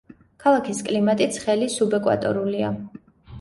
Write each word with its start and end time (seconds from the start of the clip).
ქალაქის 0.45 0.79
კლიმატი 0.87 1.27
ცხელი 1.35 1.67
სუბეკვატორულია. 1.75 2.73